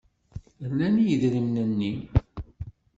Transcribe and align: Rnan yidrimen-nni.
Rnan 0.69 0.95
yidrimen-nni. 1.05 1.93